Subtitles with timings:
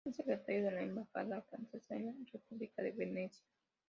[0.03, 3.45] Fue secretario de la embajada francesa en la República de Venecia.